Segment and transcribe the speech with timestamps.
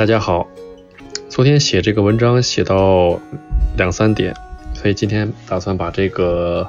[0.00, 0.48] 大家好。
[1.28, 3.20] 昨天写这个文章写到
[3.76, 4.34] 两三点，
[4.72, 6.66] 所以今天打算把这个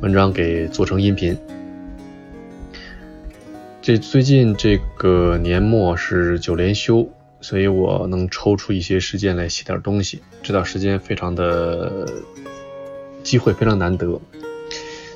[0.00, 1.38] 文章给做成音频。
[3.80, 7.08] 这最近这个年末是九连休，
[7.40, 10.20] 所以我能抽出一些时间来写点东西。
[10.42, 12.08] 这段时间非常的
[13.22, 14.20] 机会非常难得。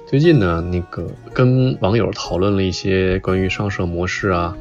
[0.07, 4.57] 最近呢，那个跟网友讨论了一些关于上社模式啊。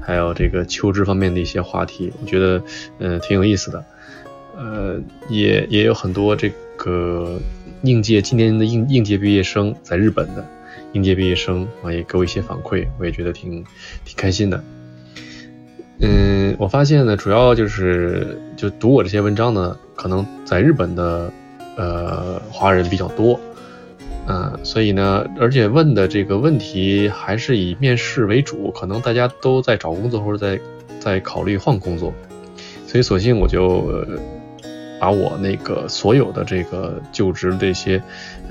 [0.00, 2.62] 还有这个求职方面的一些话题，我觉得
[2.98, 3.84] 嗯挺有意思的，
[4.56, 7.38] 呃也也有很多这个
[7.82, 10.44] 应届今年的应应届毕业生在日本的
[10.92, 13.64] 应届毕业生啊也给我一些反馈，我也觉得挺
[14.04, 14.62] 挺开心的。
[16.00, 21.32] 嗯，我发现呢，主要就是就读我这些文章呢，可能在日本的
[21.76, 23.40] 呃华人比较多。
[24.26, 30.58] 嗯，所以呢，而且问的这个问题还是以面试为主，可能大家都在找工作或者在
[30.98, 32.10] 在考虑换工作，
[32.86, 34.02] 所以索性我就
[34.98, 38.02] 把我那个所有的这个就职的一些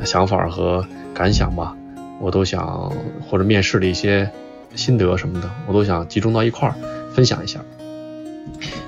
[0.06, 1.76] 想法和感想吧，
[2.22, 2.94] 我都想
[3.28, 4.30] 或者面试的一些
[4.76, 6.76] 心得什么的，我都想集中到一块儿
[7.16, 7.60] 分享一下。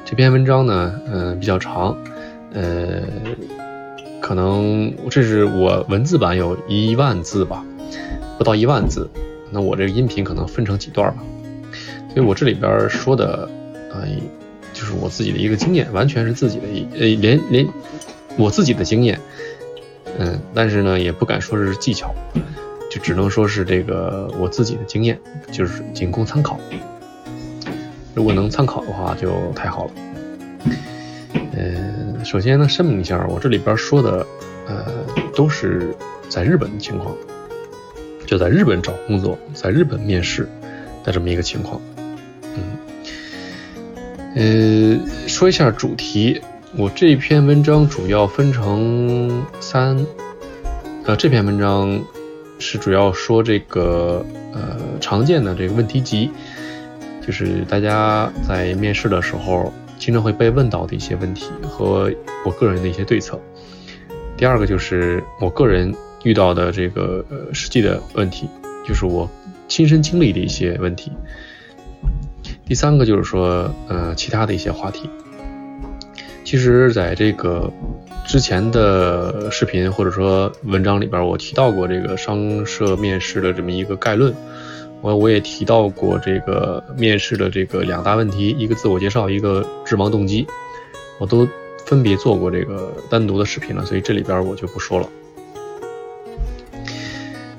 [0.05, 1.97] 这篇文章呢，嗯，比较长，
[2.53, 3.01] 呃。
[4.25, 7.63] 可能这是我文字版有一万字吧，
[8.39, 9.07] 不到一万字。
[9.51, 11.21] 那我这个音频可能分成几段吧。
[12.11, 13.47] 所以我这里边说的，
[13.91, 14.07] 呃，
[14.73, 17.67] 就是我自己的一个经验，完全是自己的呃，连连
[18.35, 19.19] 我自己的经验，
[20.17, 22.11] 嗯，但是呢，也不敢说是技巧，
[22.89, 25.19] 就只能说是这个我自己的经验，
[25.51, 26.59] 就是仅供参考。
[28.15, 29.91] 如果能参考的话，就太好了。
[31.57, 34.25] 嗯，首先呢，声明一下，我这里边说的，
[34.67, 34.83] 呃，
[35.35, 35.95] 都是
[36.27, 37.15] 在日本的情况，
[38.25, 40.49] 就在日本找工作，在日本面试
[41.03, 41.79] 的这么一个情况。
[42.55, 42.63] 嗯，
[44.35, 46.41] 呃，说一下主题，
[46.75, 50.03] 我这篇文章主要分成三，
[51.05, 52.03] 呃，这篇文章
[52.57, 56.31] 是主要说这个，呃，常见的这个问题集，
[57.25, 59.71] 就是大家在面试的时候。
[60.05, 62.11] 经常会被问到的一些问题和
[62.45, 63.41] 我个人的一些对策。
[64.37, 65.91] 第二个就是我个人
[66.23, 68.47] 遇到的这个呃实际的问题，
[68.87, 69.27] 就是我
[69.67, 71.11] 亲身经历的一些问题。
[72.67, 75.09] 第三个就是说呃其他的一些话题。
[76.43, 77.73] 其实，在这个
[78.27, 84.31] 之前的视频或者说文章里边，我提到过这个商社面试的这么一个概论。
[85.01, 90.47] 我我也提到过这个面试的这个两大问题，一个自我介绍，一个致盲动机，
[91.19, 91.47] 我都
[91.85, 95.09] 分别做过这个单独的视频了，所以这里边我就不说了。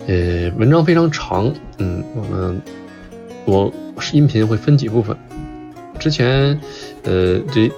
[0.08, 2.62] 呃，文章非常长，嗯，我们
[3.44, 3.72] 我
[4.12, 5.16] 音频会分几部分，
[5.98, 6.60] 之前
[7.04, 7.70] 呃这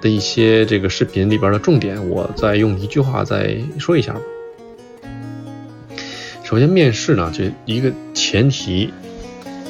[0.00, 4.16] 的一些这个视频里边的重点，我再用一句话再说一下。
[6.44, 7.90] 首先，面试呢，这一个
[8.22, 8.92] 前提。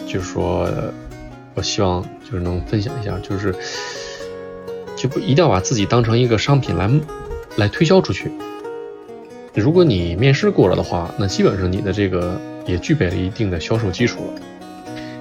[0.05, 0.69] 就是说，
[1.55, 3.55] 我希望就是能分享一下，就是
[4.95, 6.91] 就不一定要把自己当成一个商品来
[7.57, 8.31] 来推销出去。
[9.55, 14.43] 如果你面试过了的话，那基本上你的这个也具备了一定的销售基础了。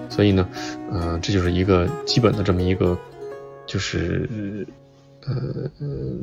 [0.10, 0.46] 所以呢，
[0.92, 2.98] 嗯，这就是一个基本的这么一个，
[3.66, 4.28] 就是
[5.26, 5.72] 呃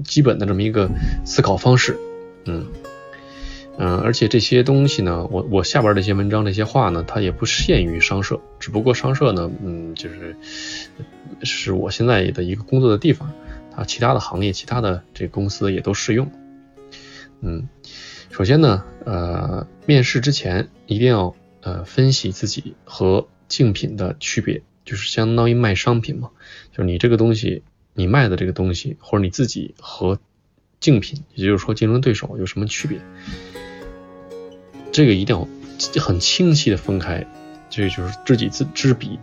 [0.04, 0.86] 基本的这么一个
[1.24, 1.96] 思考方式，
[2.44, 2.66] 嗯。
[3.80, 10.36] 嗯，而且这些东西呢，我我下边这些文章这些话呢，它也不限于商社，只不过商社呢，嗯，就是
[11.44, 13.32] 是我现在的一个工作的地方，
[13.70, 16.28] 它其他的行业、其他的这公司也都适用。
[17.40, 17.68] 嗯，
[18.32, 26.30] 首先呢，呃，面试之前一定要呃分析自己和竞品的区别，就是相当于卖商品嘛，
[26.72, 27.62] 就是你这个东西，
[27.94, 30.18] 你卖的这个东西，或者你自己和
[30.80, 32.98] 竞品，也就是说竞争对手有什么区别？
[34.98, 35.46] 这个一定要
[36.02, 37.24] 很清晰的分开，
[37.70, 39.20] 这就是知己知知彼，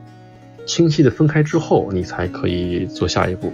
[0.66, 3.52] 清晰的分开之后，你才可以做下一步。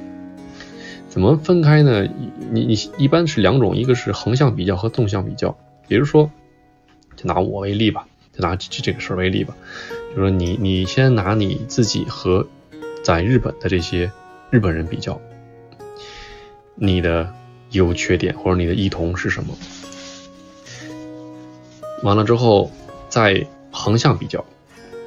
[1.10, 2.08] 怎么分开呢？
[2.52, 5.58] 你你一般是两种，一个是横向比较和纵向比较。
[5.88, 6.30] 比如说，
[7.16, 9.56] 就拿我为例吧，就拿这这个事儿为例吧，
[10.12, 12.48] 就说你你先拿你自己和
[13.04, 14.12] 在日本的这些
[14.52, 15.20] 日本人比较，
[16.76, 17.34] 你的
[17.72, 19.58] 优缺点或者你的异同是什么？
[22.04, 22.72] 完了之后，
[23.10, 24.44] 再横向比较，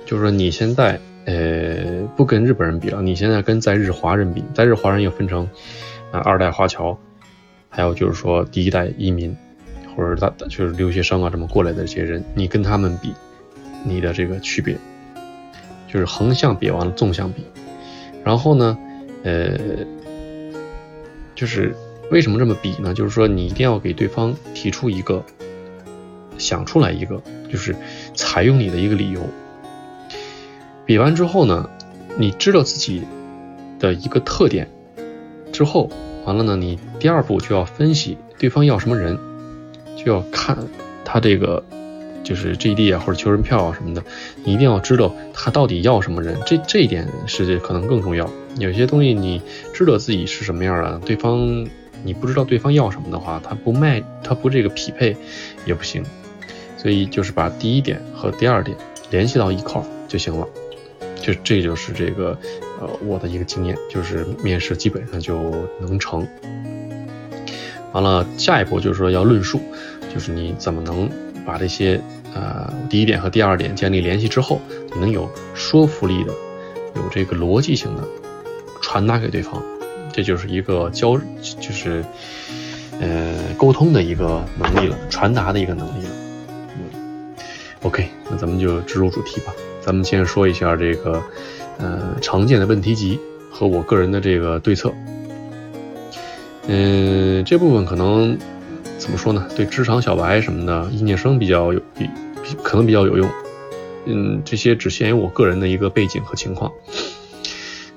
[0.07, 5.49] 就是说你现在呃不跟日本人比了，你现在跟在日华人比，在日华人又分成
[6.11, 6.97] 啊二代华侨，
[7.69, 9.37] 还有就是说第一代移民
[9.97, 13.13] 或者他就是留学生啊这么过来的这些人，你跟他们比，
[13.85, 14.77] 你的这个区别
[15.89, 17.45] 就是横向比完了纵向比，
[18.25, 18.77] 然后呢
[19.23, 19.59] 呃，
[21.35, 21.75] 就是
[22.11, 22.93] 为什么这么比呢？
[22.93, 25.25] 就是说你一定要给对方提出一个，
[26.39, 27.75] 想出来一个，就是
[28.15, 29.21] 采用你的一个理由。
[30.87, 31.69] 比完之后呢，
[32.17, 33.03] 你知道自己
[33.79, 34.69] 的一个特点
[35.53, 35.91] 之后，
[36.25, 39.19] 完了呢，你第二步就要分析对方要什么人，
[39.97, 40.57] 就要看
[41.05, 41.63] 他这个。
[42.25, 44.03] 就是 GD 啊，或者求人票啊什么的，
[44.45, 48.27] 你一定要知道他到底要什么人，这这一点是可能更重要。
[48.59, 49.43] 有些东西你
[49.75, 51.67] 知道自己是什么样的，对方
[52.05, 55.17] 你不知道对方要什么的话，他不卖，他不这个匹配
[55.67, 56.05] 也不行。
[56.77, 58.77] 所以就是把第一点和第二点
[59.11, 60.47] 联系到一块儿就行了。
[61.21, 62.39] 就这就是这个
[62.81, 66.29] 呃我的一个经验，就是面试基本上就能成。
[67.93, 69.61] 完了，下一步就是说要论述，
[70.13, 71.11] 就是你怎么能。
[71.47, 72.01] 把这些
[72.35, 74.63] 呃第一点和第二点建立联系之后，
[74.95, 76.33] 你能有说服力的、
[76.97, 78.09] 有这个逻辑性的
[78.81, 79.63] 传达给对方，
[80.15, 81.19] 这就是一个交
[81.61, 82.05] 就是
[83.01, 86.11] 呃沟通的一个能力了，传达的一个能力了。
[86.79, 87.35] 嗯
[87.83, 89.53] ，OK，那咱们就直入主题吧。
[89.81, 91.21] 咱们先说一下这个
[91.79, 93.19] 呃常见的问题集
[93.51, 94.93] 和我个人的这个对策。
[96.69, 98.39] 嗯，这部分可能。
[98.97, 99.47] 怎么说呢？
[99.55, 102.09] 对职场小白什么的，应届生比较有，比
[102.63, 103.29] 可能比较有用。
[104.07, 106.73] 嗯，这些只限于我个人的一个背景和情况。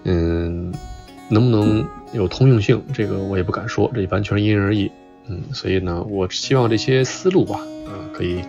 [0.04, 0.74] 嗯，
[1.30, 4.92] 能不能有通用性，这个我也不敢说，这完全因人而异。
[5.28, 8.42] 嗯，所以呢，我希望这些思路吧，啊，可以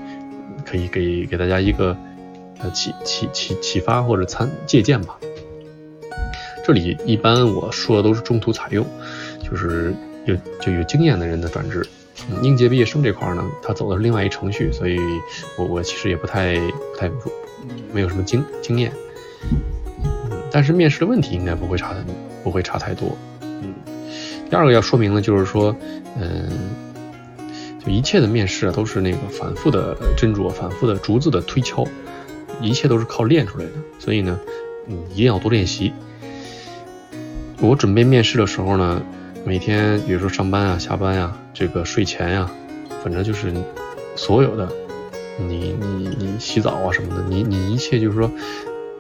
[0.65, 1.97] 可以给给大家一个
[2.61, 5.19] 呃启启启启发或者参借鉴吧。
[6.65, 8.87] 这里一般我说的都是中途采用，
[9.43, 9.93] 就是
[10.27, 11.85] 有就有经验的人的转职。
[12.43, 14.99] 应届毕业生这块呢，他走的是另外一程序，所以
[15.57, 17.11] 我我其实也不太不太
[17.93, 18.93] 没有什么经经验，
[20.31, 22.05] 嗯，但是面试的问题应该不会差的
[22.43, 23.75] 不会差太多，嗯。
[24.51, 25.75] 第二个要说明的就是说，
[26.19, 26.49] 嗯，
[27.85, 31.87] 就一切的面试啊都是那个反复的斟酌，反复的逐字的推敲，
[32.61, 34.39] 一切都是靠练出来的，所以呢，
[34.87, 35.93] 嗯，一定要多练习。
[37.61, 39.03] 我准备面试的时候呢。
[39.45, 42.51] 每天，比如说上班啊、下班啊，这个睡前呀，
[43.03, 43.51] 反正就是
[44.15, 44.69] 所有的，
[45.39, 48.31] 你你你洗澡啊什么的，你你一切就是说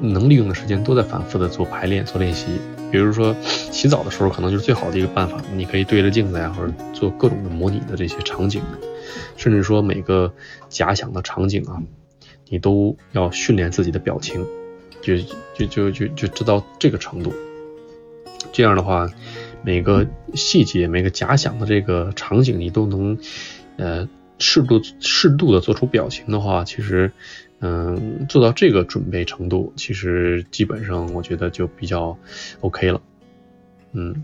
[0.00, 2.46] 能利用的时间都在反复的做排练、做练习。
[2.90, 8.62] 比如说洗澡的时候，可能就是最好的一个办法，你可以对着镜子呀，或者做各种的模拟的这些场景，
[9.36, 10.32] 甚至说每个
[10.68, 11.82] 假想的场景啊，
[12.48, 14.46] 你都要训练自己的表情，
[15.02, 15.16] 就
[15.54, 17.32] 就就就就知道这个程度。
[18.52, 19.08] 这样的话。
[19.60, 23.18] 每个细节、每个假想的这个场景，你都能，
[23.76, 24.08] 呃，
[24.38, 27.10] 适度、适度的做出表情的话，其实，
[27.60, 32.16] 嗯，做到这个准备程度，其实基本上我觉得就比较
[32.60, 33.00] OK 了。
[33.92, 34.22] 嗯，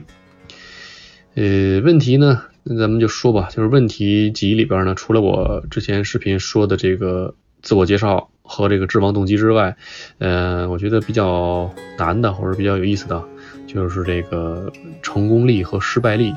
[1.35, 9.77] 呃，问题呢，那咱们就说吧，就是问题集里边呢，除了我之前视频说的这个自我介绍和这个致亡动机之外，
[10.19, 13.25] 呃，我觉得比较难的或者比较有意思的。
[13.67, 14.73] 就是这个
[15.03, 16.33] 成功力和失败力，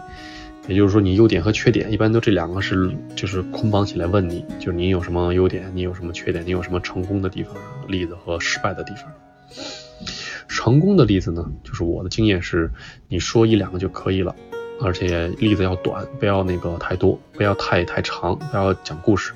[0.68, 7.56] 也就是说你优点和缺点，一般都这两个是就是捆绑起来问你，就是你有什么优点，你有什么缺点，你有什么成功的地方
[7.88, 9.06] 例子和失败的地方。
[10.50, 12.70] 成功的例子呢，就是我的经验是，
[13.08, 14.36] 你说一两个就可以了，
[14.82, 19.32] 而且例子要短，不要那个太多，不要太太长，不要讲故事，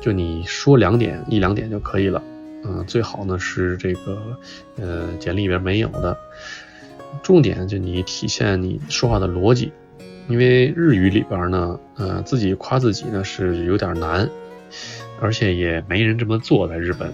[0.00, 2.22] 就你说两点一两点就可以了。
[2.64, 4.38] 嗯，最好呢是这个
[4.76, 6.16] 呃简历里边没有的。
[7.22, 9.72] 重点就你体现你说话的逻辑，
[10.28, 14.28] 因为日语里边呢，呃，自己夸自己呢是有点难，
[15.20, 17.12] 而且也没人这么做在日本，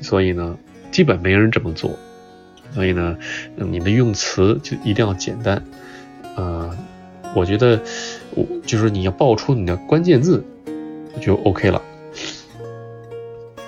[0.00, 0.58] 所以呢，
[0.90, 1.98] 基本没人这么做，
[2.72, 3.18] 所以呢，
[3.54, 5.62] 你的用词就一定要简单，
[6.36, 6.74] 呃，
[7.34, 7.80] 我觉得
[8.34, 10.42] 我就是你要报出你的关键字
[11.20, 11.82] 就 OK 了。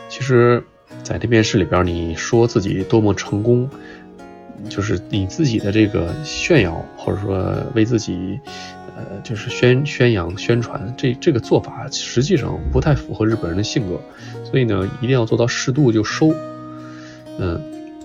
[0.09, 0.65] 其实，
[1.03, 3.69] 在这面试里边，你说自己多么成功。
[4.69, 8.41] 就是你自己的这个炫耀，或者说为自己，
[8.97, 14.01] 呃，就是宣宣扬、宣传，这这个做法实际上不太符合日本人的性格，
[14.45, 16.35] 所以呢，一定要做到适度就收，
[17.39, 17.61] 嗯，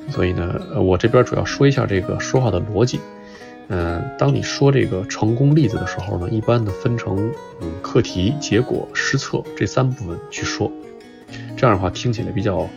[0.10, 3.00] 所以呢，我这边主要说一下这个说话的逻辑，
[3.70, 7.32] 嗯，当你说这个成功例子的时候呢，一般呢分成
[7.62, 10.72] 嗯课题、结果、实测这三部分去说，
[11.58, 12.70] 这样的话听起来比较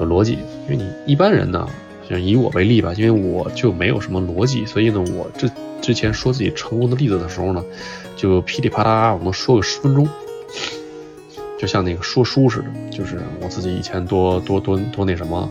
[0.00, 1.68] 有逻辑，因为你一般人呢。
[2.08, 5.50] 就以我为例吧，因为我就没有什么逻辑，所以呢，我之
[5.82, 7.62] 之前说自己成功的例子的时候呢，
[8.16, 10.08] 就噼里啪啦，我能说个十分钟，
[11.58, 15.50] 就像那个说书似的，就是我自己以前多多多多那什么，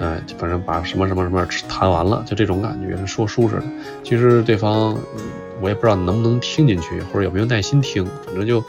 [0.00, 3.62] 哎，反正把什么什么什么谈完了，就这种感觉，说书似的。
[4.04, 4.98] 其实对方，
[5.62, 8.62] 我也不知道能不能听进去，或者有没有耐心听，反正就，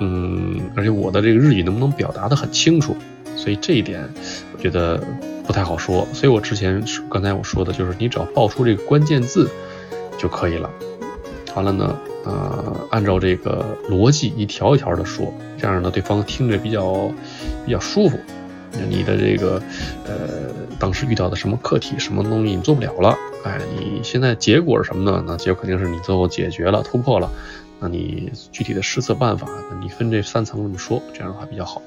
[0.00, 2.96] 嗯，而且我的这个日语能不能表达的很清楚，
[3.36, 4.02] 所以这一点
[4.54, 5.02] 我觉得
[5.46, 6.06] 不太好说。
[6.12, 9.48] 所以我之前刚才我说的就是，你只要报出这个关键字
[10.18, 10.70] 就可以了。
[11.54, 17.10] 完了呢，呃，按照这个逻辑一条一条的说，这样呢，对方听着比较
[17.64, 18.18] 比较舒服。
[18.90, 19.62] 你的这个，
[20.04, 23.16] 呃，当时遇到的什么课题，什么东西你做不了了？
[23.42, 25.24] 哎，你现在结果是什么呢？
[25.26, 27.30] 那结果肯定是你最后解决了，突破了。
[27.80, 29.48] 那你具体的施策办法，
[29.80, 31.80] 你分这三层这么说，这样的话比较好。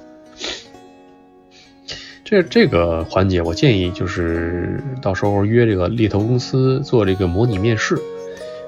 [2.30, 8.00] 这这个环节，我建议就是到时候约这个猎头公司做这个模拟面试，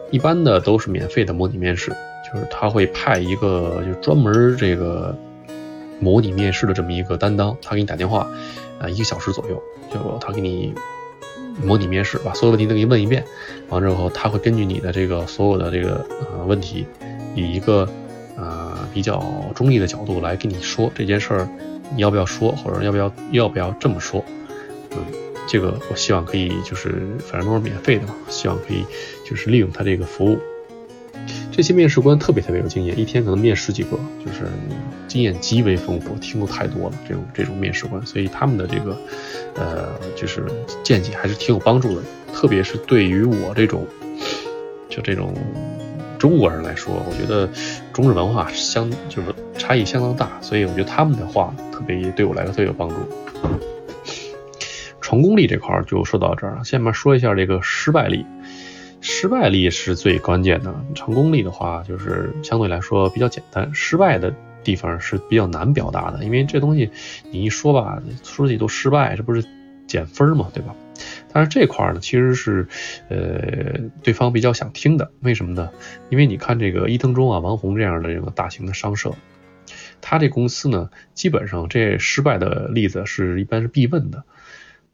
[0.10, 5.16] 一般的都是免费的模拟面试，就是他会派一个就专门这个。
[6.00, 8.28] 模拟面试的这么一个担当，他给你打电话，
[8.80, 9.62] 啊，一个小时左右，
[9.94, 10.74] 就他给你
[11.64, 13.24] 模拟面试，把所有问题都给你问一遍，
[13.70, 16.88] 完之后他会根据你的这个所有的这个呃问题，
[17.36, 17.88] 以一个
[18.36, 21.48] 呃比较中立的角度来跟你说这件事儿，
[21.96, 24.24] 你要不要说，或者要不要要不要这么说，
[24.92, 24.98] 嗯，
[25.48, 28.86] 这个我希望可以就是反正都是免费的嘛，希望可以
[29.26, 30.40] 就是利用他这个服务。
[31.52, 34.50] 这些面试官特别特别有经验，一天可能面十几个，就是
[35.08, 36.96] 经验极为丰富，听过太多了。
[37.08, 38.98] 这种这种面试官，所以他们的这个，
[39.56, 40.46] 呃，就是
[40.82, 42.02] 见解还是挺有帮助的。
[42.34, 43.86] 特别是对于我这种，
[44.90, 45.36] 就这种
[46.22, 47.50] 中国人来说，我觉得
[47.92, 52.96] 中日文化相就是差异相当大，所以我觉得他们的话特别对我来说特别有帮助。
[55.02, 58.24] 成功率这块就说到这儿了，下面说一下这个失败率。
[59.02, 64.32] 失败率是最关键的，成功率的话就是相对来说比较简单，失败的
[64.64, 66.88] 地方是比较难表达的，因为这东西
[67.32, 69.44] 你一说吧，说自己都失败，这不是
[69.88, 70.76] 减分嘛，对吧？
[71.34, 72.68] 但是这块呢，其实是
[73.10, 75.70] 呃对方比较想听的，为什么呢？
[76.10, 79.14] 因为你看这个伊藤忠啊、王红这样的这个大型的商社，
[80.02, 84.24] 他这公司呢，基本上这失败的例子是一般是必问的，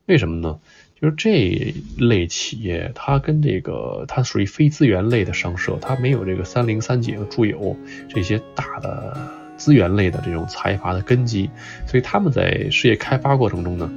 [0.05, 0.59] 为什么呢？
[0.99, 7.77] 就是这类企业，它跟这个它属于非资源类的商社，它没有这个三菱、三井、住友
[8.09, 9.15] 这些大的
[9.57, 11.51] 资源类的这种财阀的根基，
[11.85, 13.91] 所以他们在事业开发过程中呢，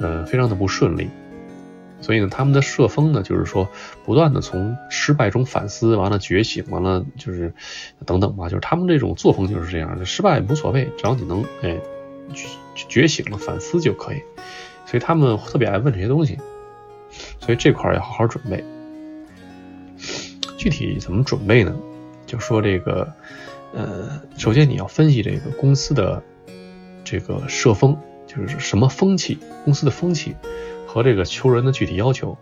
[0.00, 1.10] 呃，非常的不顺利。
[2.00, 3.68] 所以呢，他们的社风呢，就是说
[4.04, 7.52] 不断的从失败中反思，完了觉醒，完了就是
[8.06, 11.76] 等等吧，就是他们这种作风就是这样的，失败无所谓，只要你能哎
[12.74, 14.22] 觉醒了反思就可以。
[14.86, 16.38] 所以他们特别爱问这些东西，
[17.40, 18.64] 所以这块要好好准备。
[20.56, 21.76] 具体怎么准备呢？
[22.26, 23.12] 就说这个，
[23.74, 26.22] 呃，首先你要分析这个公司的
[27.04, 30.34] 这个社风，就是什么风气，公司的风气
[30.98, 32.36] 和这个求人的具体要求。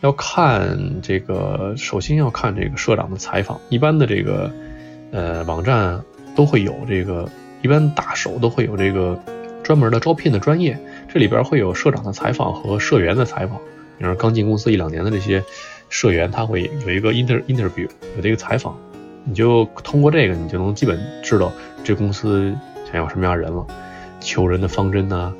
[0.00, 3.60] 要看这个，首先要看这个社长的采访。
[3.68, 4.52] 一般的这个，
[5.12, 6.02] 呃，网站
[6.34, 7.30] 都会有这个，
[7.62, 9.16] 一般大手都会有这个
[9.62, 10.76] 专门的招聘的专业。
[11.08, 13.56] 这里边会有社长的采访和社员的采访，
[13.96, 15.42] 比如刚进公司一两年的这些
[15.88, 18.76] 社员，他会有一个 inter interview，有这个采访，
[19.24, 21.52] 你就通过这个，你就能基本知道
[21.84, 22.52] 这公司
[22.90, 23.64] 想要什么样人了，
[24.20, 25.32] 求人的方针呐，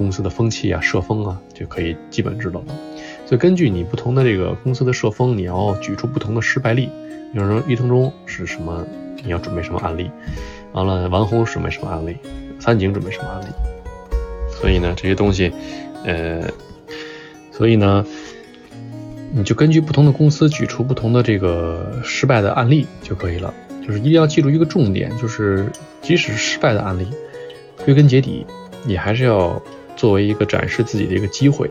[0.00, 2.74] 公司的风气啊、社风啊，就可以基本知道了。
[3.26, 6.88] 所以根据你不同的这个公司的社风，你要举出不同的失败例。
[7.34, 8.82] 比如说，伊藤忠是什么，
[9.22, 10.10] 你要准备什么案例？
[10.72, 12.16] 完了，王红准备什么案例？
[12.58, 13.46] 三井准备什么案例？
[14.50, 15.52] 所以呢，这些东西，
[16.06, 16.48] 呃，
[17.52, 18.06] 所以呢，
[19.34, 23.52] 你就根据不同的公司举出不同的这个失败的案例就可以了。
[23.86, 27.06] 就是一定要记住一个重点，就是即使失败的案例，
[27.84, 28.46] 归根结底，
[28.84, 29.60] 你还是要
[30.00, 31.70] 作为一个展示自己的一个机会，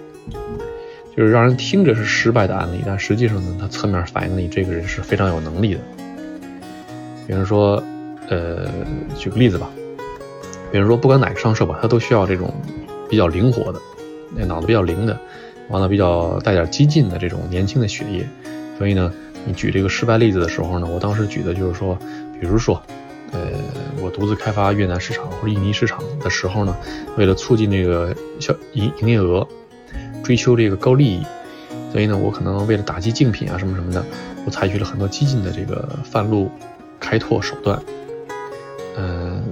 [1.17, 5.79] 就是让人听着是失败的案例，但实际上呢，它侧面反映了你这个人是非常有能力的。
[7.25, 7.81] 比如说，
[8.27, 8.69] 呃，
[9.17, 9.67] 举个例子吧。
[10.71, 12.53] 比如说，不管哪个商社吧，它都需要这种
[13.09, 13.81] 比较灵活的、
[14.35, 15.19] 那脑子比较灵的，
[15.69, 18.23] 完了比较带点激进的这种年轻的血液。
[18.77, 19.11] 所以呢，
[19.43, 21.97] 你举这个失败例子的时候呢，我当时举的就是说，
[22.39, 22.79] 比如说，
[23.31, 23.39] 呃，
[24.01, 26.75] 我独自开发越南市场或者印尼市场的时候呢，
[27.17, 29.47] 为了促进这个销营营业额，
[30.23, 31.23] 追求这个高利益，
[31.91, 34.03] 所以呢，我可能为了打击竞品啊什么什么的，
[34.45, 36.49] 我采取了很多激进的这个贩路
[36.99, 37.81] 开拓手段，
[38.97, 39.43] 嗯。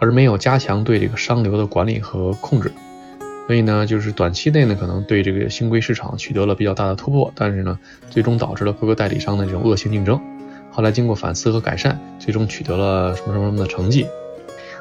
[0.00, 2.70] 而没有加强对这个商流的管理和控制，
[3.46, 7.78] 所以呢，就是短期内呢，可能对这个新规市场取得了比较大的突破，但是呢，
[8.10, 10.20] 最终导致了各个代理商的这种恶性竞争。
[10.74, 14.08] 后来经过反思和改善，最终取得了什么什么什么的成绩。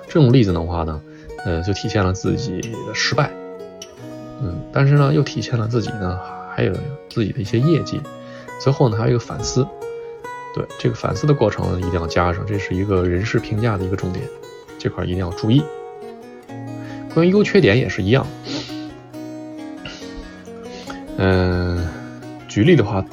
[0.08, 1.00] 这种例子的话呢，
[1.46, 3.30] 呃，就体现了自己的失败，
[4.42, 6.20] 嗯，但是呢，又体现了自己呢，
[6.56, 6.74] 还有
[7.10, 8.02] 自己的一些业绩。
[8.60, 9.68] 最后呢，还有一个反思，
[10.56, 14.26] 对这个反思的过程一定要加上，这是一个人事评价的一个重点，
[14.80, 15.64] 这块一定要注意。
[17.14, 18.26] 关于优缺点也是一样，
[21.18, 21.88] 嗯，
[22.48, 23.06] 举例的话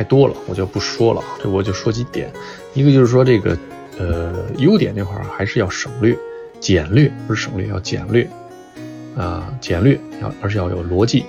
[0.00, 2.32] 太多了，我就不说了，这我就说几点。
[2.72, 3.54] 一个就是说这个，
[3.98, 6.16] 呃，优点这块还是要省略。
[6.58, 8.26] 简略不是省略，要简略
[9.14, 11.26] 啊，简略要而且要有逻辑。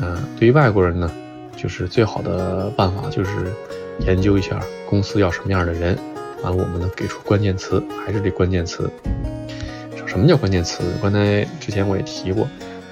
[0.00, 1.10] 嗯，对于外国人呢，
[1.58, 3.52] 就是最好的办法就是
[4.06, 5.94] 研究一下公司要什么样的人，
[6.42, 8.90] 完了我们呢给出关键词，还是这关键词。
[10.06, 10.82] 什么叫关键词？
[11.02, 12.48] 刚才之前我也提过，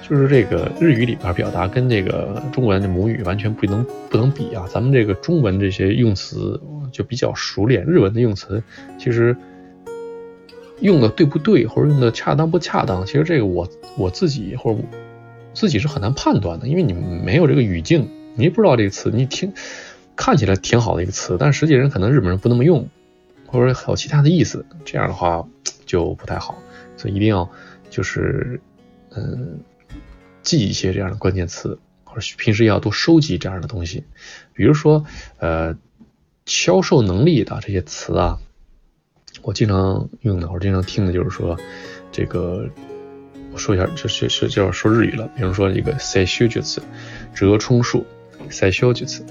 [0.07, 4.67] 就是这个日语里边表达跟这个中文的母语完全不能不能比啊。
[4.69, 8.61] 咱们这个中文这些用词就比较熟练，日文的用词
[8.99, 9.35] 其实。
[10.81, 14.79] 用的对不对，或者用的恰当不恰当，其实这个我我自己或者
[15.53, 19.53] 自己是很难判断的，因为你没有这个语境，你也不知道这个词，你听
[20.17, 22.89] 看起来挺好的一个词，但实际人可能日本人不那么用，
[23.45, 25.47] 或者还有其他的意思，这样的话
[25.85, 26.57] 就不太好，
[26.97, 27.49] 所以一定要
[27.89, 28.59] 就是
[29.15, 29.59] 嗯
[30.43, 34.03] 记一些这样的关键词，或者平时要多收集这样的东西，
[34.53, 35.05] 比如说
[35.39, 35.75] 呃
[36.45, 38.39] 销售能力的这些词啊。
[39.41, 41.59] 我经常用的，我经常听的就是说，
[42.13, 42.69] 这个
[43.51, 45.29] 我说一下，这是是就要说日语了。
[45.35, 46.81] 比如说一个塞修句子，
[47.33, 48.05] 折冲数，
[48.49, 49.25] 塞修句子，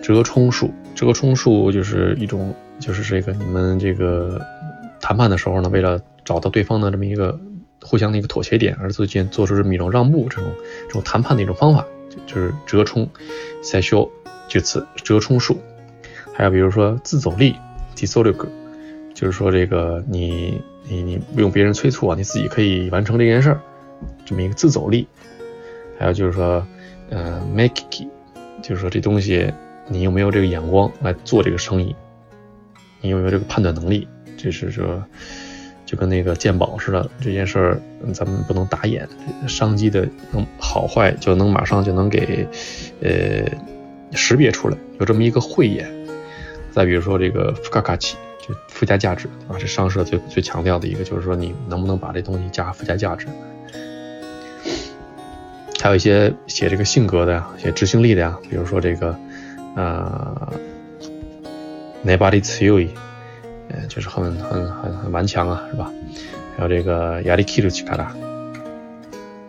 [0.00, 4.40] 折冲数，折冲数就是一种，就是这个你们这个
[5.00, 7.36] 谈判的时候呢，为了找到对方的这么一个
[7.82, 10.52] 互相的一个妥协点，而自己做出这么一种让步，这种
[10.86, 11.84] 这种谈判的一种方法，
[12.26, 13.08] 就是折冲
[13.62, 14.10] 塞修
[14.48, 15.58] 句子，折冲数。
[16.34, 17.56] 还有比如说自走力，
[17.94, 18.34] 自走力。
[19.12, 20.58] 就是说，这个你
[20.88, 23.60] 你你不用别人催促啊，你自己可以完成这件事儿，
[24.24, 25.06] 这么一个自走力。
[25.98, 26.66] 还有就是说，
[27.10, 28.08] 呃，make it，
[28.62, 29.52] 就是说这东西
[29.88, 31.94] 你有没有这个眼光来做这个生意，
[33.02, 34.08] 你有没有这个判断能力？
[34.38, 35.04] 这是说，
[35.90, 37.82] 就跟那个鉴宝似的，这件事儿
[38.14, 39.08] 咱们不能打眼，
[39.48, 42.46] 商机的能好坏就能马上就能给
[43.00, 43.50] 呃
[44.12, 45.90] 识别出来，有这么一个慧眼。
[46.70, 48.16] 再比如说这个福卡卡奇。
[48.66, 49.56] 附加价值，对吧？
[49.60, 53.28] 这上市最最强调的一个就是说，你能不能把这东西加附加价值？
[55.80, 59.16] 还有一些写这个性格的呀，写执行力的呀，比如说这个，
[59.76, 60.52] 呃
[62.04, 62.88] ，nobody to you，
[63.72, 65.90] 呃，就是很很很很顽强啊，是吧？
[66.56, 68.14] 还有这个亚力 k i l 卡拉，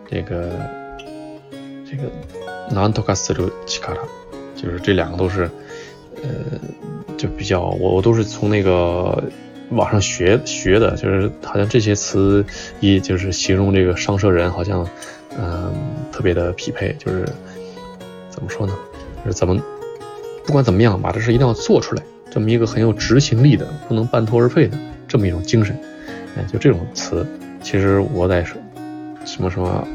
[0.08, 0.50] 这个
[1.84, 2.10] 这个
[2.74, 4.00] non-tokasu 卡拉，
[4.56, 5.50] 就是这两个都是，
[6.16, 6.58] 呃。
[7.18, 9.22] 就比较我我都是从那个
[9.70, 12.44] 网上学学的，就是好像这些词
[12.80, 14.84] 一就是形容这个上社人，好像
[15.38, 15.72] 嗯
[16.10, 17.24] 特别的匹配，就是
[18.28, 18.74] 怎么说呢？
[19.24, 19.56] 就是怎么
[20.44, 22.02] 不管怎么样，把这事一定要做出来，
[22.32, 25.78] 这么一个很有执行力的，不能半途而废的这么一种精神。
[26.34, 27.26] 哎，就这种词，
[27.62, 28.56] 其实我在什
[29.38, 29.86] 么什么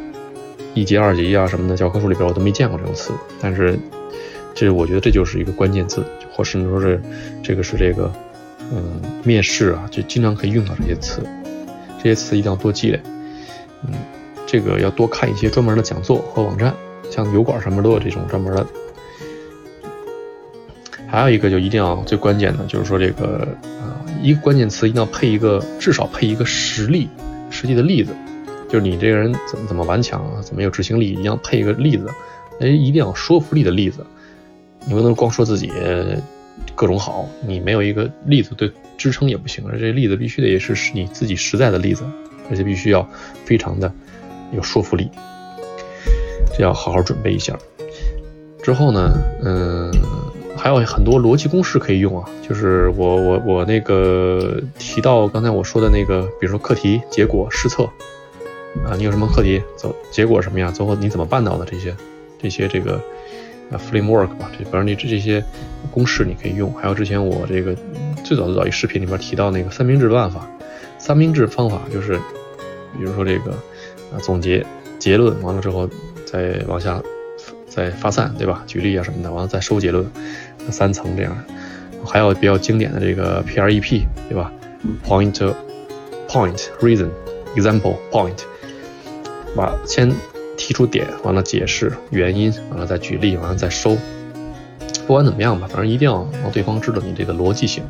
[0.76, 3.76] 一级、二级啊什么的教科书里边我都没见过这种词，但是
[4.54, 6.04] 这我觉得这就是一个关键字。
[6.32, 7.02] 或甚至说是
[7.42, 8.14] 这个是这个，
[8.72, 11.24] 嗯，面试啊，就经常可以用到这些词，
[11.98, 13.02] 这些词一定要多积累，
[13.84, 13.96] 嗯，
[14.46, 16.72] 这个要多看一些专门的讲座和网站，
[17.10, 18.64] 像油管上面都有这种专门的。
[21.08, 23.48] 还有一个就一定要最关键的就是说这个
[23.82, 27.10] 啊，一个关键词一定要配一个至少配一个实例，
[27.50, 28.14] 实际的例子，
[28.68, 32.08] 就是你这个人怎么怎么顽强，怎么有执行力，一定要配一个例子，
[32.60, 34.06] 哎，一定要有说服力的例子。
[34.86, 35.72] 你不能光说自己
[36.76, 39.64] 各种好，你没有一个例子对支撑也不行。
[39.68, 42.04] 而这例子必须得也是你自己实在的例子，
[42.50, 43.08] 而且必须要
[43.46, 43.92] 非常的
[44.54, 45.10] 有说服力，
[46.58, 47.58] 这要好好准备一下。
[48.64, 49.92] 之后呢，嗯，
[50.58, 57.84] 还有很多逻辑公式可以用啊，就是我我我那个提到刚才我说的那个，比如说课题、结果、试测
[58.86, 61.96] 啊，你有什么课题，走结果什么样，最后你怎么办到的这些
[62.42, 63.00] 这些这个。
[63.70, 65.44] 啊，framework 吧，这反正你这这些
[65.92, 66.74] 公式你可以用。
[66.76, 67.76] 还有之前我这个
[68.24, 70.50] 最早最早一视频里面提到那个三明治办法，
[70.98, 72.16] 三明治方法就是，
[72.98, 74.66] 比如说这个啊总结
[74.98, 75.86] 结论完了之后
[76.26, 77.04] 再往下
[77.68, 78.64] 再发散，对吧？
[78.66, 80.10] 举例啊什么的，完了再收结论，
[80.72, 81.38] 三层这样。
[82.06, 84.52] 还有比较经典的这个 PREP，对吧
[85.06, 85.54] ？Point
[86.28, 87.10] point reason
[87.56, 88.38] example point，
[89.56, 90.12] 把先。
[90.60, 93.96] 提出点，完了解释原因，完了再举例，完了再收。
[95.06, 97.84] 不管怎么样吧，反正一定要让对方知道你这个逻辑性。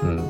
[0.00, 0.22] 嗯，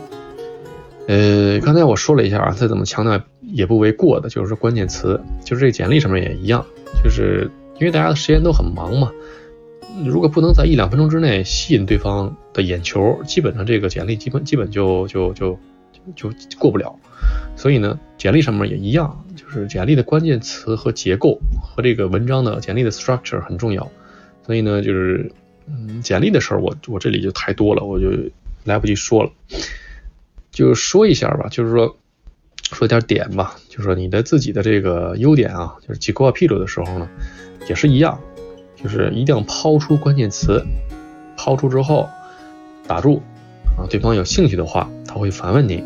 [1.07, 6.65] 呃，呃，刚才我说了一下啊，再怎么强调也不为过的，就是说关键词，就是这个简历上面也一样，
[7.05, 9.13] 就是因为大家的时间都很忙嘛，
[10.05, 15.59] 如果不能在一两分钟之内吸引对方的眼球，基本上这个简历基本基本就就就
[16.15, 16.95] 就过不了。
[17.57, 23.91] 所以呢，简历上面也一样，就是简历的关键词和结构和这个文章的简历的 structure 很重要。
[24.45, 25.33] 所以呢，就是
[25.67, 28.11] 嗯，简历的事儿我我这里就太多了，我就
[28.65, 29.31] 来不及说了。
[30.51, 31.97] 就说一下吧，就是说
[32.73, 37.09] 说点点吧，就是说你的自己的这个优点啊，就是几个 P 图的时候呢，
[37.69, 38.21] 也是一样，
[38.77, 40.65] 就是一定要抛出关键词，
[41.37, 42.09] 抛出之后
[42.87, 43.23] 打住
[43.77, 45.83] 啊，对方有兴趣的话，他会反问你，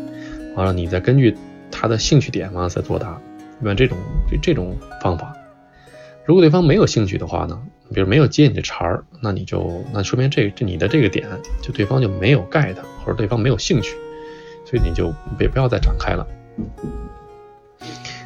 [0.55, 1.35] 完了你再根据
[1.71, 3.19] 他的兴趣点嘛再作答，
[3.61, 3.97] 一般这种
[4.29, 5.35] 这这种方法。
[6.25, 7.59] 如果对方没有兴趣的话呢，
[7.93, 11.27] 比如没有接你的茬儿，那你就那说明这这你的这个点
[11.61, 13.95] 就对方就没有 get 或者对方没有兴趣。
[14.63, 16.25] 所以你就别不要再展开了。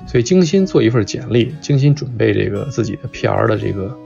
[0.05, 3.97] 所以精心做一份简历，精心准备这个自己的 PR 的这个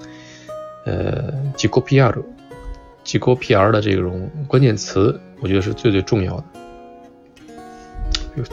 [0.85, 2.15] 呃几个 PR
[3.03, 6.43] 几个 PR 的这种关键词，我觉得是最最重要的。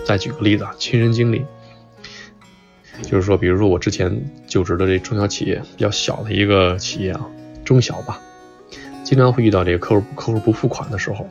[0.04, 1.44] 再举个例子啊，亲身经历，
[3.02, 7.26] 就是说，比如说我之前就职的这中小企业，比较小的一个企业啊，
[7.64, 8.20] 中小吧，
[9.04, 11.28] 经常会遇到这个客户客户不付款的时候。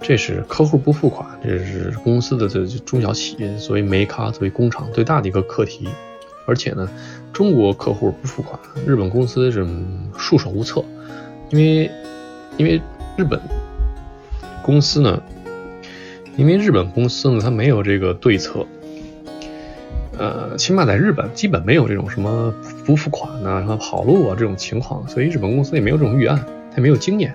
[0.00, 5.88] 这是客户不付款，这是公司的这中小企业作为煤咖、作为工厂最大的一个课题。
[6.44, 6.90] 而且呢，
[7.32, 9.66] 中国客户不付款，日本公司是
[10.16, 10.84] 束手无策，
[11.50, 11.90] 因为
[12.58, 12.80] 因为
[13.16, 13.40] 日本
[14.62, 15.22] 公司呢，
[16.36, 18.66] 因为日本公司呢，它没有这个对策。
[20.18, 26.38] 呃，起码在日本，基本没有这种什么不付款呐、什么跑路啊这种情况，所以日本公司也没有这种预案，
[26.70, 27.34] 它也没有经验。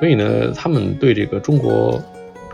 [0.00, 2.00] 所以呢，他们对这个中国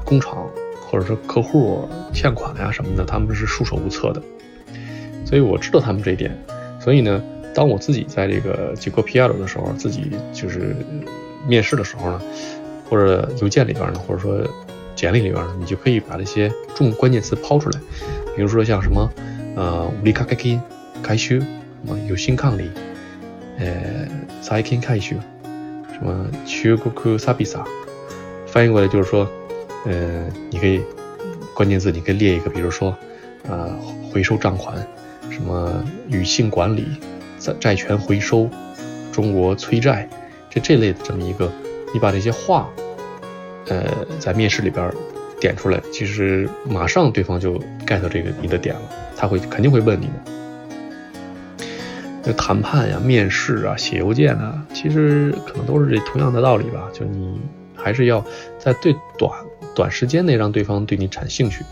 [0.05, 0.47] 工厂
[0.81, 4.23] 或者说客户欠款呀什么的，他们是束手无策的。
[5.27, 6.33] 所以我知道他们这一点。
[6.81, 7.23] 所以呢，
[7.55, 10.75] 当我自己在这个几个 PR 的时候，自己就是
[11.47, 12.21] 面试的时候呢，
[12.89, 14.41] 或者邮件里边呢，或者说
[14.97, 17.79] 简历里边呢，你就可以把这些重关键词抛出来。
[18.35, 19.13] 比如说像什么
[19.57, 20.37] 呃，五力卡开
[21.03, 21.47] 开修，什
[21.85, 22.71] 么有心抗力，
[23.59, 24.09] 呃，
[24.41, 25.17] 再金开修。
[25.93, 27.63] 什么去国库萨比萨，
[28.47, 29.29] 翻译过来就是说，
[29.85, 30.81] 呃，你可以
[31.53, 32.97] 关键字你可以列一个，比如说，
[33.47, 33.71] 呃，
[34.11, 34.75] 回收账款，
[35.31, 36.87] 什么女性管理，
[37.39, 38.49] 债债权回收，
[39.13, 40.09] 中国催债，
[40.51, 41.51] 这这类的这么一个，
[41.95, 42.69] 你把这些话，
[43.69, 43.85] 呃，
[44.19, 44.93] 在面试里边
[45.41, 47.55] 点出来，其实马上对方就
[47.87, 48.83] get 这个你的点了，
[49.17, 50.13] 他会肯定会问你的。
[52.23, 56.91] 那谈判呀、面试啊、写邮件啊，其实可能都是这同样的道理吧。
[56.93, 57.41] 就你
[57.75, 58.23] 还是要
[58.59, 59.33] 在最短
[59.75, 61.65] 短时间内让对方对你产兴趣，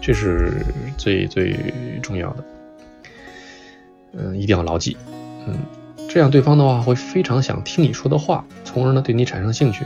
[0.00, 0.64] 这是
[0.96, 1.54] 最最
[2.02, 2.44] 重要的。
[4.12, 4.96] 嗯，一定要牢记。
[5.46, 5.58] 嗯，
[6.08, 9.84] 这样对方的话会非常想听你说的话，从而呢对你产生兴趣。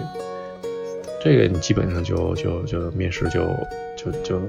[1.22, 3.46] 这个你基本上就就就面试就
[3.96, 4.40] 就就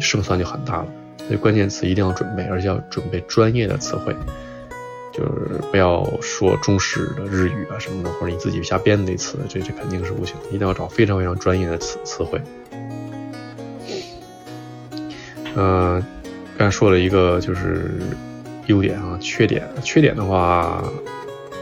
[0.00, 0.86] 胜算就很大了。
[1.18, 4.16] 所以关键词一定要准备，而且要准备专业的词汇，
[5.12, 10.34] 就是不要说中式的日语啊什么的，或者你自己瞎编的那词，这这肯定是不行。
[10.50, 12.40] 一定要找非常非常专业的词词汇。
[15.54, 16.02] 嗯，
[16.56, 17.90] 刚才说了一个就是
[18.70, 20.82] 优点啊，缺点，缺点的话，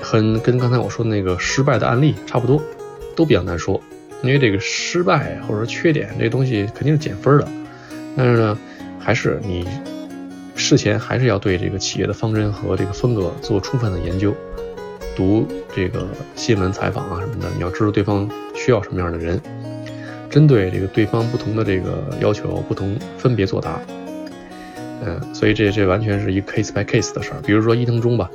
[0.01, 2.63] 很跟刚才我说的那个失败的案例差不多，
[3.17, 3.81] 都比较难说，
[4.23, 7.49] 因为这个失败或者说缺点这东西肯定是减分的，
[8.17, 8.59] 但是呢。
[9.01, 9.65] 还是你
[10.55, 14.35] 事前还是要对这个企业的方针和这个风格做充分的研究，
[15.17, 19.41] 读这个新闻采访啊什么的，你要知道对方需要什么样的人，
[20.29, 23.81] 针对这个对方不同的这个要求，不同分别作答。
[24.98, 27.42] 嗯，所以这这完全是一个 case by case 的事儿。
[27.46, 28.30] 比如说伊藤忠吧，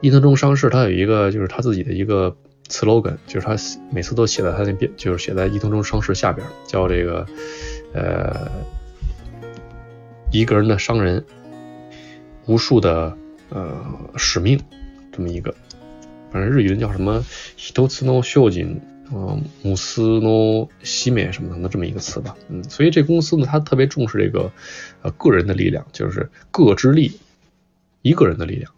[0.00, 2.36] 伊藤忠商事他有一个就是他自己的一个
[2.68, 3.56] slogan，就是他
[3.90, 7.26] 每次都写在他那边，就是写在伊藤忠商事下边，叫这个
[7.92, 8.50] 呃。
[10.34, 11.22] 一个人的商人，
[12.46, 13.14] 无数的
[13.50, 13.70] 呃
[14.16, 14.58] 使命，
[15.14, 15.54] 这么一个，
[16.30, 17.22] 反正日语叫什么“
[17.58, 18.80] ヒトツノ秀金”
[19.11, 24.51] 啊，“姆斯诺西美”什么的那这么一个词吧，嗯，所以这公司呢，他特别重视这个
[25.01, 27.19] 呃个人的力量，就是个之力，
[28.01, 28.71] 一个人的力量。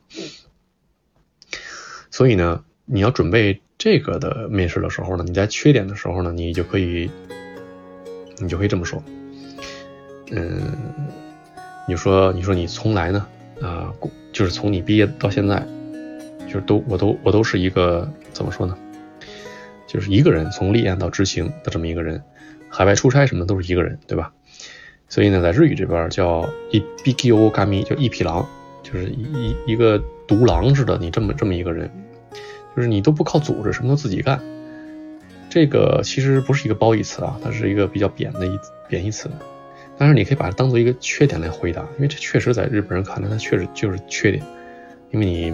[2.12, 7.10] 所以呢，你要准备这个的面试的时候呢，你在缺点的时候呢，你就可以，
[8.38, 9.04] 你就可以这么说，
[10.32, 10.78] 嗯。
[11.88, 13.26] 你说，你说你从来呢，
[13.64, 13.92] 啊，
[14.32, 15.68] 就是从你毕业到现在，
[16.46, 18.78] 就是都我都我都是一个怎么说呢？
[19.90, 22.22] 就是一个人从立案到执行的这么一个人，
[22.70, 24.32] 海外出差什么都是一个人，对吧？
[25.10, 28.48] 所以呢，在日语这边叫一匹狼，嘎咪，叫一匹狼，
[28.84, 31.90] 就是一一一个独狼似的，你这么这么一个人，
[32.76, 34.40] 就是你都不靠组织，什么都自己干。
[35.50, 38.52] 这个其实不是一个褒义词啊，它是一个比较贬的一
[38.88, 39.28] 贬义词。
[39.98, 44.44] 但是你可以把它当做一个缺点来回答，因为这确实在日本人看来，它确实就是缺点，
[45.10, 45.52] 因为你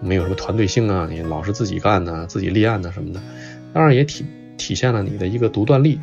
[0.00, 3.20] 没有什么团队性啊，你老是自己干呐，自己立案呐什么的，
[3.72, 4.24] 当然也体
[4.56, 6.00] 体现了你的一个独断力。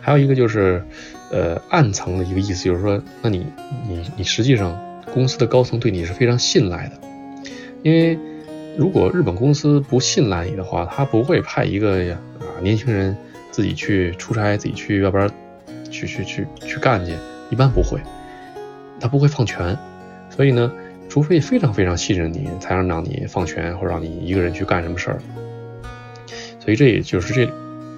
[0.00, 0.82] 还有一个就是，
[1.30, 3.46] 呃，暗层的一个意思就是说，那你
[3.88, 4.76] 你你实际上
[5.12, 6.98] 公司的高层对你是非常信赖的，
[7.82, 8.18] 因为
[8.76, 12.18] 如果日本公司不信赖你的话，他不会派一个啊
[12.60, 13.16] 年轻人
[13.50, 15.30] 自己去出差，自己去，要不然。
[15.90, 17.12] 去去去去干去，
[17.50, 18.00] 一般不会，
[18.98, 19.76] 他不会放权，
[20.30, 20.72] 所以呢，
[21.06, 25.18] 除非非常非常信任你，才能让你放权或者让你一个人去干什么事儿。
[26.62, 27.50] 所以这也就是这，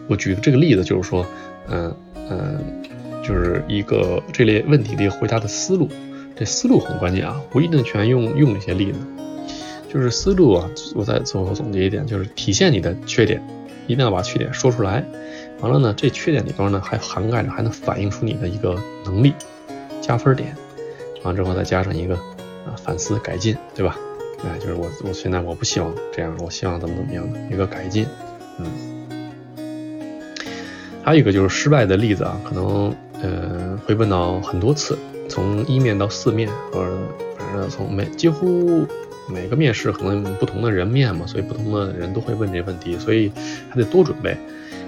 [0.08, 1.26] 我举的这个例子就是说，
[1.68, 1.94] 嗯
[2.30, 2.82] 嗯，
[3.22, 5.88] 就是一个这类问题的一个回答的思路，
[6.34, 8.98] 这思路很关键啊，不一定全用用这些例子，
[9.92, 13.46] 就是思路啊，我再最后总结一点，就是体现你的缺点，
[13.86, 15.04] 一定要把缺点说出来。
[15.60, 19.34] 完了呢，这缺点里边呢还涵盖着，还能反映出你的一个能力，
[20.00, 20.56] 加分点。
[21.22, 23.98] 完之后再加上一个啊反思改进，对吧？
[24.44, 28.06] 哎，就是我我现在我不希望这样，我希望怎么怎么样的一个改进。
[28.58, 28.66] 嗯，
[31.02, 36.96] 还有一个就是失败的例子啊，可能呃会问到很多次，从一面到四面，或者
[37.38, 38.86] 反正从每几乎
[39.28, 43.32] 每个面试可能不同的人面嘛，所以不同的人都会问这问题，所以
[43.70, 44.36] 还得多准备。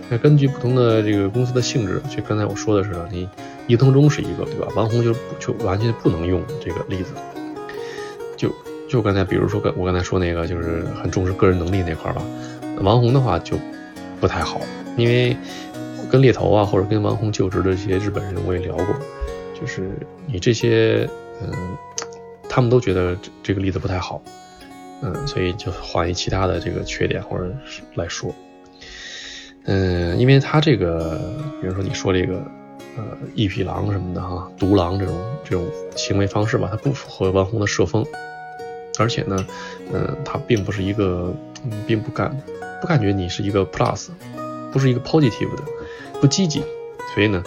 [0.09, 3.29] 那根据不同的这个公司的性质，就刚才我说的是，你
[3.67, 4.69] 伊藤忠是一个，对吧？
[4.77, 7.13] 王红就就完全不能用这个例子。
[8.37, 8.55] 就
[8.89, 12.23] 就刚才，比如说我刚才说那个，就是很重视个人能力那块吧。
[12.81, 13.57] 王红的话就
[14.21, 14.61] 不太好，
[14.97, 15.37] 因为
[16.11, 18.87] 跟猎头啊，或者跟王红就职的这些日本人我也聊过，
[19.59, 19.91] 就是
[20.27, 21.09] 你这些，
[21.43, 21.53] 嗯，
[22.49, 24.23] 他们都觉得这这个例子不太好，
[25.03, 27.53] 嗯，所以就换一其他的这个缺点或者
[27.95, 28.35] 来说。
[29.65, 31.19] 嗯，因为他这个，
[31.61, 32.35] 比如说你说这个，
[32.97, 38.07] 呃，一匹狼什么的哈，独狼这种这种行为方式吧，它不符合王红的社风，
[38.97, 39.45] 而且呢，
[39.93, 41.35] 嗯，他并不是一个，
[41.85, 42.31] 并不感
[42.81, 44.09] 不感觉你是一个 plus，
[44.73, 45.63] 不是一个 positive 的，
[46.21, 46.63] 不积极，
[47.15, 47.43] 所以呢，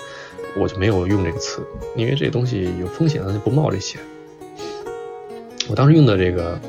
[0.58, 1.62] 我就没有用这个词，
[1.96, 4.00] 因为这东西有风险，咱就不冒这险。
[5.70, 6.60] 我当时用的这个。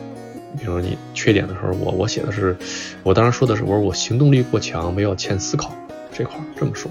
[0.59, 2.57] 比如说你缺点的时候，我我写的是，
[3.05, 5.73] 我当时说的是，我说我行动力过强，没有欠思考
[6.13, 6.91] 这块这么说，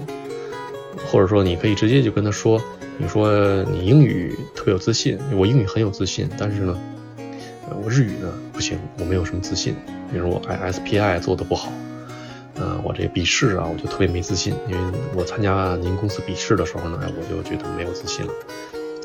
[1.06, 2.58] 或者说你可以直接就跟他说，
[2.96, 6.74] 你说你英语特别有自信，我英语很有自信，但是呢，
[7.84, 9.76] 我日语呢不行，我没有什么自信，
[10.12, 11.72] 比如我 S P I 做的不好，
[12.56, 18.32] 呃，我这笔试啊，我就特别没自信，因为我参加您公司笔试的时候呢，我就觉得没有自信了。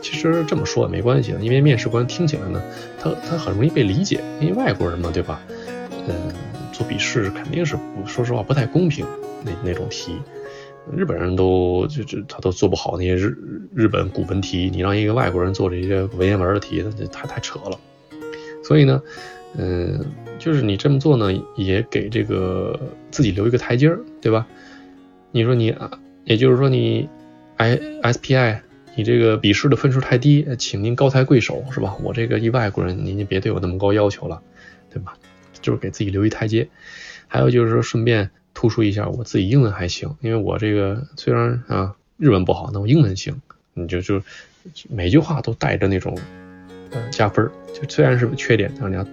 [0.02, 2.62] 其实这么说也没关系的，因为面试官听起来呢，
[3.00, 5.42] 他他很容易被理解，因为外国人嘛，对吧？
[6.08, 6.32] 嗯，
[6.72, 9.06] 做笔试肯定是说实话不太公平，
[9.44, 10.20] 那那种题，
[10.96, 13.36] 日本人都就就他都做不好那些日
[13.74, 17.80] 日本古文题，你让一个外国人做这些文言文的题，那太太扯了。
[18.64, 19.02] 所以呢，
[19.58, 20.06] 嗯，
[20.46, 22.80] 就是你这么做呢，也给这个
[23.10, 24.46] 自己留一个台阶儿，对吧？
[25.32, 25.90] 你说你啊，
[26.24, 27.10] 也就是说你
[27.58, 28.62] I S P I。
[28.98, 31.98] 你这个笔试的分数太低，请您高抬贵手，是吧？
[32.04, 34.42] 我这个一外国人，您就别对我那么高要求了，
[34.90, 35.18] 对吧？
[35.62, 36.70] 就是给自己留一台阶。
[37.28, 43.42] 还有就是说，顺便突出一下，我自己英文还行，因为我这个虽然啊日文不好，那我英文行。
[43.74, 44.22] 你就就
[44.90, 46.18] 每句话都带着那种
[46.92, 49.04] 呃加分儿，就虽然是缺点，但是你要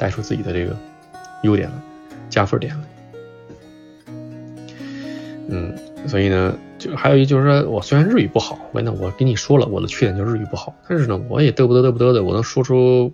[0.00, 0.74] 带出自己的这个
[1.42, 1.76] 优点来，
[2.30, 4.14] 加分点来。
[5.48, 5.76] 嗯，
[6.08, 6.56] 所以呢。
[6.80, 13.12] 就还有一就是说，我虽然日语不好，我那我跟你说了我的缺点就是日语不好，但是呢，我也嘚不嘚嘚不嘚的，我能说出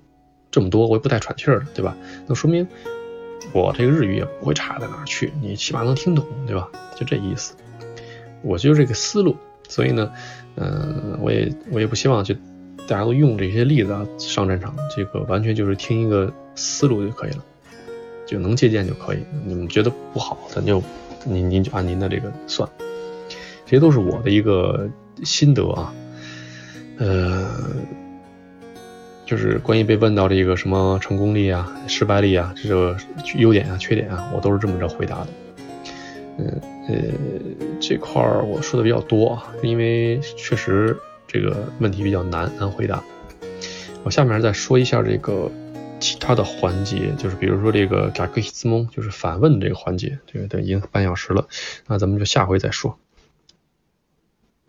[0.53, 1.97] 这么多，我也不带喘气儿的，对吧？
[2.29, 2.65] 那说明
[3.53, 6.69] 我这个日语也不会差在哪儿去，你起码能听懂，对吧？
[6.95, 7.57] 就这意思，
[8.43, 9.37] 我就这个思路，
[9.69, 10.13] 所以呢，
[10.55, 12.37] 嗯，我也我也不希望就
[12.87, 17.45] 大家都用这些例子啊上战场，这个完全就是听一个思路就可以了，
[18.25, 19.19] 就能借鉴就可以。
[19.45, 20.83] 你们觉得不好，咱就
[21.25, 22.69] 您您就按您的这个算。
[23.65, 24.89] 这些都是我的一个
[25.25, 25.93] 心得啊，
[26.99, 27.51] 呃，
[29.25, 32.97] 就是关于被问到这个什么成功率啊、失败率啊、这个
[33.35, 35.27] 优点啊、缺点啊，我都是这么着回答的。
[36.39, 36.95] 嗯呃，
[37.81, 40.97] 这块儿我说的比较多啊，因为确实
[41.27, 43.03] 这个问题比较难难回答。
[44.05, 45.51] 我下面再说一下这个
[45.99, 48.43] 其他的环节，就是比如说这个 g a k
[48.93, 51.49] 就是反问这个环节，这个都已经半小时了，
[51.87, 52.99] 那咱们就下回再说。